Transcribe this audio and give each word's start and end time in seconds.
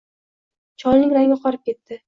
Cholning 0.85 1.15
rangi 1.19 1.37
oqarib 1.39 1.67
ketdi 1.71 1.99